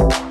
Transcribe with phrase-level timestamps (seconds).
[0.00, 0.29] You.